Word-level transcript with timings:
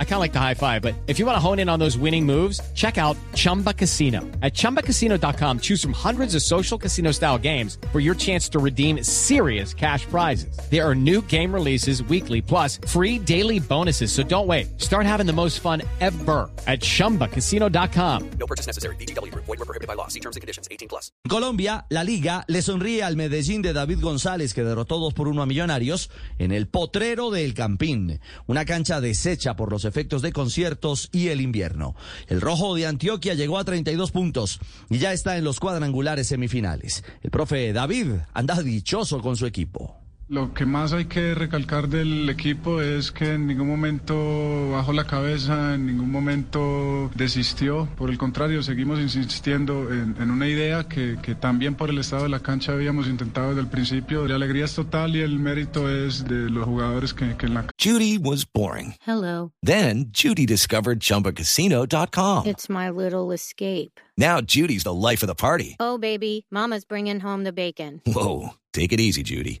I 0.00 0.04
kind 0.04 0.14
of 0.14 0.20
like 0.20 0.32
the 0.32 0.40
high 0.40 0.54
five, 0.54 0.82
but 0.82 0.94
if 1.06 1.20
you 1.20 1.26
want 1.26 1.36
to 1.36 1.40
hone 1.40 1.60
in 1.60 1.68
on 1.68 1.78
those 1.78 1.96
winning 1.96 2.26
moves, 2.26 2.60
check 2.74 2.98
out 2.98 3.16
Chumba 3.34 3.72
Casino. 3.72 4.22
At 4.42 4.54
ChumbaCasino.com, 4.54 5.60
choose 5.60 5.80
from 5.80 5.92
hundreds 5.92 6.34
of 6.34 6.42
social 6.42 6.76
casino 6.76 7.12
style 7.12 7.38
games 7.38 7.78
for 7.92 8.00
your 8.00 8.16
chance 8.16 8.48
to 8.48 8.58
redeem 8.58 9.04
serious 9.04 9.72
cash 9.72 10.04
prizes. 10.06 10.58
There 10.68 10.84
are 10.84 10.96
new 10.96 11.22
game 11.22 11.54
releases 11.54 12.02
weekly, 12.02 12.42
plus 12.42 12.80
free 12.88 13.20
daily 13.20 13.60
bonuses. 13.60 14.10
So 14.10 14.24
don't 14.24 14.48
wait. 14.48 14.80
Start 14.80 15.06
having 15.06 15.26
the 15.26 15.32
most 15.32 15.60
fun 15.60 15.82
ever 16.00 16.50
at 16.66 16.80
ChumbaCasino.com. 16.80 18.30
No 18.40 18.46
purchase 18.46 18.66
necessary. 18.66 18.96
BGW. 18.96 19.32
Void 19.34 19.46
were 19.46 19.56
prohibited 19.58 19.86
by 19.86 19.94
law. 19.94 20.08
See 20.08 20.20
terms 20.20 20.34
and 20.34 20.40
conditions. 20.40 20.66
18 20.72 20.88
plus. 20.88 21.12
Colombia, 21.28 21.86
la 21.90 22.02
Liga 22.02 22.44
le 22.48 22.62
sonríe 22.62 23.02
al 23.02 23.14
Medellín 23.16 23.62
de 23.62 23.72
David 23.72 24.00
González, 24.00 24.54
que 24.54 24.64
derrotó 24.64 24.98
2 24.98 25.14
por 25.14 25.28
1 25.28 25.42
a 25.42 25.46
Millonarios 25.46 26.10
en 26.38 26.52
el 26.52 26.68
potrero 26.68 27.30
del 27.30 27.54
Campín, 27.54 28.20
una 28.46 28.64
cancha 28.64 29.00
deshecha 29.00 29.54
por 29.54 29.70
los 29.70 29.84
efectos 29.88 30.22
de 30.22 30.32
conciertos 30.32 31.08
y 31.12 31.28
el 31.28 31.40
invierno. 31.40 31.94
El 32.26 32.40
rojo 32.40 32.74
de 32.74 32.86
Antioquia 32.86 33.34
llegó 33.34 33.58
a 33.58 33.64
32 33.64 34.10
puntos 34.10 34.60
y 34.88 34.98
ya 34.98 35.12
está 35.12 35.36
en 35.36 35.44
los 35.44 35.60
cuadrangulares 35.60 36.28
semifinales. 36.28 37.04
El 37.22 37.30
profe 37.30 37.72
David 37.72 38.12
anda 38.34 38.62
dichoso 38.62 39.20
con 39.20 39.36
su 39.36 39.46
equipo. 39.46 40.07
Lo 40.30 40.52
que 40.52 40.66
más 40.66 40.92
hay 40.92 41.06
que 41.06 41.34
recalcar 41.34 41.88
del 41.88 42.28
equipo 42.28 42.82
es 42.82 43.10
que 43.10 43.32
en 43.32 43.46
ningún 43.46 43.66
momento 43.66 44.72
bajó 44.72 44.92
la 44.92 45.06
cabeza, 45.06 45.74
en 45.74 45.86
ningún 45.86 46.10
momento 46.10 47.10
desistió. 47.14 47.88
Por 47.96 48.10
el 48.10 48.18
contrario, 48.18 48.62
seguimos 48.62 49.00
insistiendo 49.00 49.90
en, 49.90 50.30
una 50.30 50.46
idea 50.46 50.84
que, 50.84 51.16
también 51.40 51.76
por 51.76 51.88
el 51.88 51.96
estado 51.96 52.24
de 52.24 52.28
la 52.28 52.40
cancha 52.40 52.72
habíamos 52.72 53.06
intentado 53.06 53.48
desde 53.48 53.62
el 53.62 53.68
principio. 53.68 54.28
La 54.28 54.34
alegría 54.34 54.66
es 54.66 54.74
total 54.74 55.16
y 55.16 55.20
el 55.22 55.38
mérito 55.38 55.88
es 55.88 56.24
de 56.24 56.50
los 56.50 56.66
jugadores 56.66 57.14
que, 57.14 57.34
que 57.38 57.46
en 57.46 57.54
la 57.54 57.64
Judy 57.82 58.18
was 58.18 58.44
boring. 58.44 58.96
Hello. 59.06 59.52
Then 59.62 60.10
Judy 60.12 60.44
discovered 60.44 61.00
chumbacasino.com. 61.00 62.46
It's 62.46 62.68
my 62.68 62.90
little 62.90 63.32
escape. 63.32 63.98
Now 64.18 64.42
Judy's 64.42 64.84
the 64.84 64.92
life 64.92 65.22
of 65.22 65.28
the 65.28 65.34
party. 65.34 65.76
Oh, 65.80 65.96
baby, 65.96 66.44
mama's 66.50 66.84
bringing 66.84 67.20
home 67.20 67.44
the 67.44 67.52
bacon. 67.52 68.02
Whoa, 68.04 68.50
take 68.74 68.92
it 68.92 69.00
easy, 69.00 69.22
Judy. 69.22 69.60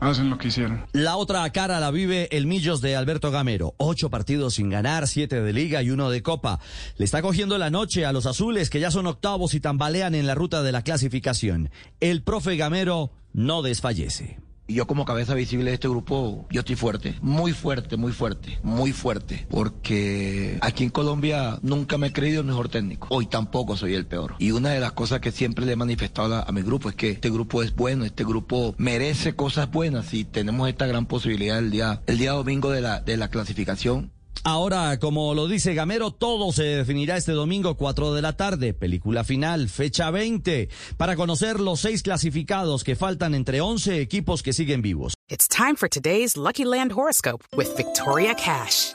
Hacen 0.00 0.30
lo 0.30 0.38
que. 0.38 0.48
La 0.92 1.16
otra 1.18 1.50
cara 1.52 1.80
la 1.80 1.90
vive 1.90 2.34
el 2.34 2.46
Millos 2.46 2.80
de 2.80 2.96
Alberto 2.96 3.30
Gamero. 3.30 3.74
Ocho 3.76 4.08
partidos 4.08 4.54
sin 4.54 4.70
ganar, 4.70 5.06
siete 5.06 5.42
de 5.42 5.52
liga 5.52 5.82
y 5.82 5.90
uno 5.90 6.08
de 6.08 6.22
copa. 6.22 6.60
Le 6.96 7.04
está 7.04 7.20
cogiendo 7.20 7.58
la 7.58 7.68
noche 7.68 8.06
a 8.06 8.12
los 8.12 8.24
azules 8.24 8.70
que 8.70 8.80
ya 8.80 8.90
son 8.90 9.06
octavos 9.06 9.52
y 9.52 9.60
tambalean 9.60 10.14
en 10.14 10.26
la 10.26 10.34
ruta 10.34 10.62
de 10.62 10.72
la 10.72 10.80
clasificación. 10.80 11.68
El 12.00 12.22
profe 12.22 12.56
Gamero 12.56 13.10
no 13.34 13.60
desfallece. 13.60 14.38
Y 14.70 14.74
yo 14.74 14.86
como 14.86 15.04
cabeza 15.04 15.34
visible 15.34 15.70
de 15.70 15.74
este 15.74 15.88
grupo, 15.88 16.46
yo 16.48 16.60
estoy 16.60 16.76
fuerte, 16.76 17.16
muy 17.22 17.52
fuerte, 17.52 17.96
muy 17.96 18.12
fuerte, 18.12 18.60
muy 18.62 18.92
fuerte, 18.92 19.44
porque 19.50 20.58
aquí 20.60 20.84
en 20.84 20.90
Colombia 20.90 21.58
nunca 21.62 21.98
me 21.98 22.06
he 22.06 22.12
creído 22.12 22.42
el 22.42 22.46
mejor 22.46 22.68
técnico, 22.68 23.08
hoy 23.10 23.26
tampoco 23.26 23.76
soy 23.76 23.94
el 23.94 24.06
peor. 24.06 24.36
Y 24.38 24.52
una 24.52 24.70
de 24.70 24.78
las 24.78 24.92
cosas 24.92 25.18
que 25.18 25.32
siempre 25.32 25.66
le 25.66 25.72
he 25.72 25.76
manifestado 25.76 26.36
a, 26.36 26.42
a 26.42 26.52
mi 26.52 26.62
grupo 26.62 26.88
es 26.88 26.94
que 26.94 27.10
este 27.10 27.30
grupo 27.30 27.64
es 27.64 27.74
bueno, 27.74 28.04
este 28.04 28.22
grupo 28.22 28.76
merece 28.78 29.34
cosas 29.34 29.68
buenas 29.72 30.14
y 30.14 30.24
tenemos 30.24 30.68
esta 30.68 30.86
gran 30.86 31.06
posibilidad 31.06 31.58
el 31.58 31.72
día, 31.72 32.02
el 32.06 32.18
día 32.18 32.30
domingo 32.30 32.70
de 32.70 32.80
la, 32.80 33.00
de 33.00 33.16
la 33.16 33.26
clasificación. 33.26 34.12
Ahora, 34.42 34.98
como 34.98 35.34
lo 35.34 35.48
dice 35.48 35.74
Gamero, 35.74 36.12
todo 36.12 36.52
se 36.52 36.62
definirá 36.62 37.16
este 37.16 37.32
domingo 37.32 37.76
4 37.76 38.14
de 38.14 38.22
la 38.22 38.36
tarde, 38.36 38.72
película 38.72 39.22
final, 39.22 39.68
fecha 39.68 40.10
20, 40.10 40.68
para 40.96 41.14
conocer 41.16 41.60
los 41.60 41.80
seis 41.80 42.02
clasificados 42.02 42.82
que 42.82 42.96
faltan 42.96 43.34
entre 43.34 43.60
11 43.60 44.00
equipos 44.00 44.42
que 44.42 44.52
siguen 44.52 44.80
vivos. 44.80 45.14
It's 45.28 45.46
time 45.46 45.76
for 45.76 45.88
today's 45.88 46.36
Lucky 46.36 46.64
Land 46.64 46.92
horoscope 46.92 47.44
with 47.56 47.68
Victoria 47.76 48.34
Cash. 48.34 48.94